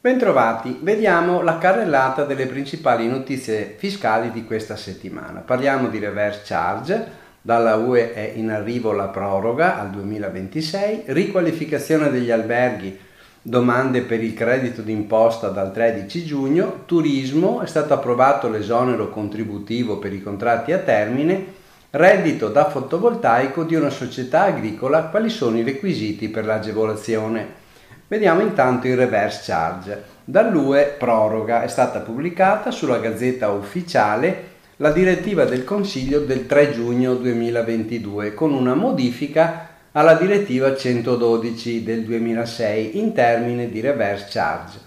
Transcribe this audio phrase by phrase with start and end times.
[0.00, 5.40] Bentrovati, vediamo la carrellata delle principali notizie fiscali di questa settimana.
[5.40, 7.06] Parliamo di reverse charge,
[7.40, 12.98] dalla UE è in arrivo la proroga al 2026, riqualificazione degli alberghi,
[13.40, 20.12] domande per il credito d'imposta dal 13 giugno, turismo, è stato approvato l'esonero contributivo per
[20.12, 21.62] i contratti a termine,
[21.94, 27.62] reddito da fotovoltaico di una società agricola, quali sono i requisiti per l'agevolazione.
[28.08, 30.02] Vediamo intanto il reverse charge.
[30.24, 37.14] Dall'UE proroga è stata pubblicata sulla Gazzetta Ufficiale la direttiva del Consiglio del 3 giugno
[37.14, 44.78] 2022 con una modifica alla direttiva 112 del 2006 in termini di reverse charge.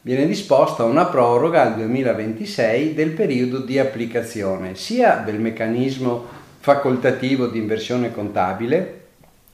[0.00, 7.58] Viene disposta una proroga al 2026 del periodo di applicazione sia del meccanismo facoltativo di
[7.58, 9.02] inversione contabile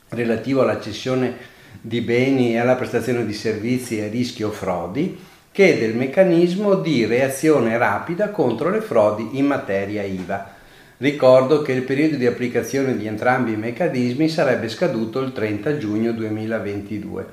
[0.09, 1.37] relativo alla cessione
[1.78, 5.19] di beni e alla prestazione di servizi a rischio frodi,
[5.53, 10.55] che del meccanismo di reazione rapida contro le frodi in materia IVA.
[10.97, 16.12] Ricordo che il periodo di applicazione di entrambi i meccanismi sarebbe scaduto il 30 giugno
[16.12, 17.27] 2022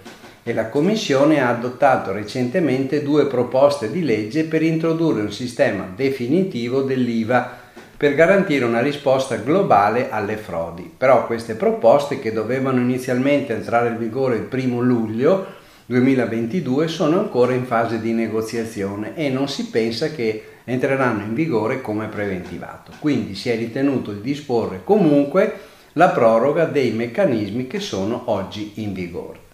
[0.43, 6.81] e la Commissione ha adottato recentemente due proposte di legge per introdurre un sistema definitivo
[6.81, 7.58] dell'IVA
[7.99, 10.89] per garantire una risposta globale alle frodi.
[10.97, 15.45] Però queste proposte, che dovevano inizialmente entrare in vigore il 1 luglio
[15.85, 21.81] 2022, sono ancora in fase di negoziazione e non si pensa che entreranno in vigore
[21.81, 22.93] come preventivato.
[22.99, 25.59] Quindi si è ritenuto di disporre comunque
[25.93, 29.48] la proroga dei meccanismi che sono oggi in vigore.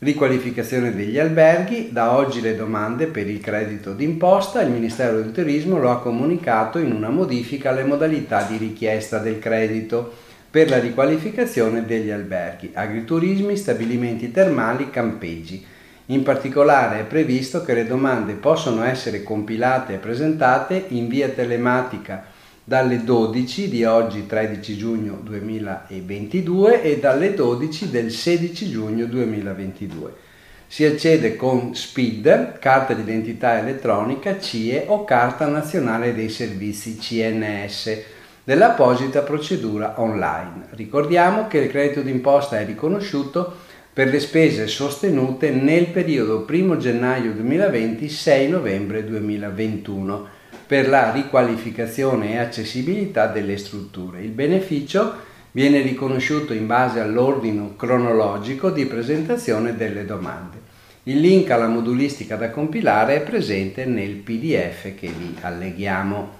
[0.00, 5.76] Riqualificazione degli alberghi, da oggi le domande per il credito d'imposta, il Ministero del Turismo
[5.80, 10.14] lo ha comunicato in una modifica alle modalità di richiesta del credito
[10.48, 15.66] per la riqualificazione degli alberghi, agriturismi, stabilimenti termali, campeggi.
[16.06, 22.24] In particolare è previsto che le domande possono essere compilate e presentate in via telematica
[22.68, 30.12] dalle 12 di oggi 13 giugno 2022 e dalle 12 del 16 giugno 2022.
[30.66, 38.02] Si accede con SPID, carta d'identità elettronica, CIE o carta nazionale dei servizi CNS
[38.44, 40.66] dell'apposita procedura online.
[40.72, 43.50] Ricordiamo che il credito d'imposta è riconosciuto
[43.94, 50.36] per le spese sostenute nel periodo 1 gennaio 2020-6 novembre 2021
[50.68, 54.20] per la riqualificazione e accessibilità delle strutture.
[54.20, 55.14] Il beneficio
[55.52, 60.56] viene riconosciuto in base all'ordine cronologico di presentazione delle domande.
[61.04, 66.36] Il link alla modulistica da compilare è presente nel PDF che vi alleghiamo.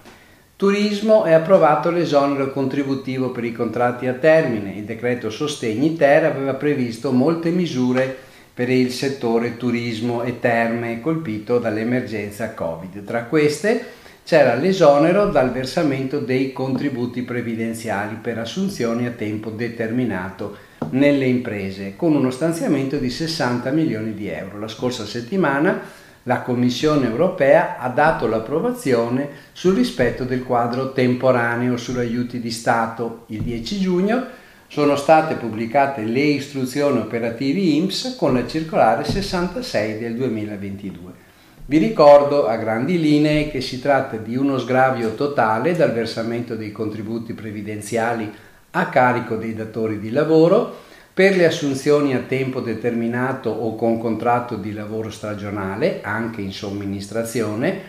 [0.56, 4.74] Turismo è approvato l'esonero contributivo per i contratti a termine.
[4.74, 8.14] Il decreto Sostegni Ter aveva previsto molte misure
[8.52, 13.04] per il settore turismo e terme colpito dall'emergenza Covid.
[13.04, 13.97] Tra queste
[14.28, 20.54] c'era l'esonero dal versamento dei contributi previdenziali per assunzioni a tempo determinato
[20.90, 24.58] nelle imprese, con uno stanziamento di 60 milioni di euro.
[24.58, 25.80] La scorsa settimana
[26.24, 33.24] la Commissione europea ha dato l'approvazione sul rispetto del quadro temporaneo sugli aiuti di Stato.
[33.28, 34.26] Il 10 giugno
[34.66, 41.26] sono state pubblicate le istruzioni operative IMSS con la circolare 66 del 2022.
[41.64, 46.72] Vi ricordo a grandi linee che si tratta di uno sgravio totale dal versamento dei
[46.72, 48.30] contributi previdenziali
[48.70, 54.56] a carico dei datori di lavoro per le assunzioni a tempo determinato o con contratto
[54.56, 57.80] di lavoro stagionale, anche in somministrazione,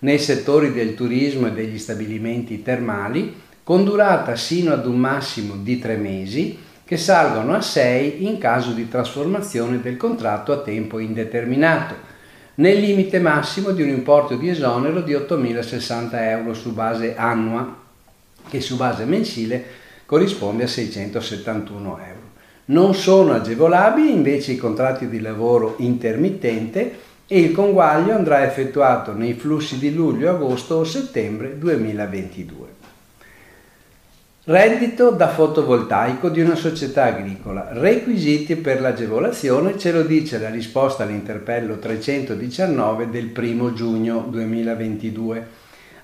[0.00, 5.78] nei settori del turismo e degli stabilimenti termali, con durata sino ad un massimo di
[5.78, 12.07] tre mesi, che salgono a sei in caso di trasformazione del contratto a tempo indeterminato
[12.58, 17.76] nel limite massimo di un importo di esonero di 8.060 euro su base annua,
[18.48, 19.64] che su base mensile
[20.06, 22.26] corrisponde a 671 euro.
[22.66, 29.34] Non sono agevolabili invece i contratti di lavoro intermittente e il conguaglio andrà effettuato nei
[29.34, 32.77] flussi di luglio, agosto o settembre 2022.
[34.50, 37.68] Reddito da fotovoltaico di una società agricola.
[37.70, 45.46] Requisiti per l'agevolazione ce lo dice la risposta all'interpello 319 del 1 giugno 2022.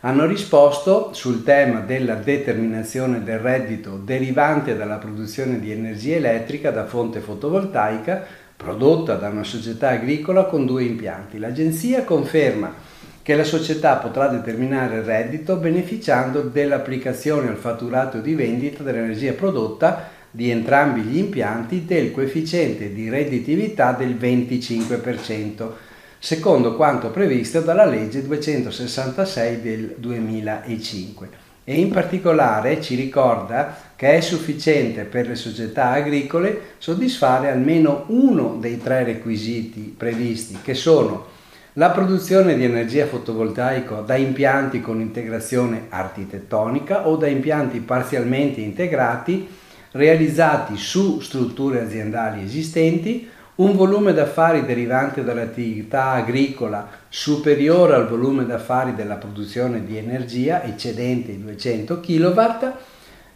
[0.01, 6.85] Hanno risposto sul tema della determinazione del reddito derivante dalla produzione di energia elettrica da
[6.85, 11.39] fonte fotovoltaica prodotta da una società agricola con due impianti.
[11.39, 12.93] L'agenzia conferma
[13.25, 20.11] che la società potrà determinare il reddito beneficiando dell'applicazione al fatturato di vendita dell'energia prodotta
[20.31, 25.71] di entrambi gli impianti del coefficiente di redditività del 25%,
[26.19, 31.29] secondo quanto previsto dalla legge 266 del 2005
[31.65, 38.59] e in particolare ci ricorda che è sufficiente per le società agricole soddisfare almeno uno
[38.61, 41.33] dei tre requisiti previsti, che sono
[41.77, 49.49] la produzione di energia fotovoltaica da impianti con integrazione architettonica o da impianti parzialmente integrati
[49.91, 58.95] realizzati su strutture aziendali esistenti un volume d'affari derivante dall'attività agricola superiore al volume d'affari
[58.95, 62.43] della produzione di energia eccedente i 200 kW,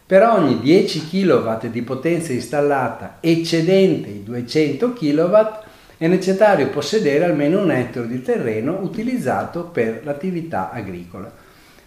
[0.07, 5.67] per ogni 10 kW di potenza installata eccedente i 200 kW
[5.99, 11.31] è necessario possedere almeno un ettaro di terreno utilizzato per l'attività agricola.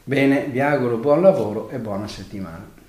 [0.04, 2.80] Bene, vi auguro buon lavoro e buona settimana.